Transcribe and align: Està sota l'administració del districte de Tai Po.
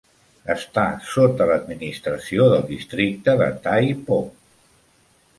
Està 0.51 0.83
sota 1.09 1.45
l'administració 1.49 2.47
del 2.53 2.63
districte 2.69 3.35
de 3.43 3.49
Tai 3.67 3.93
Po. 4.09 4.19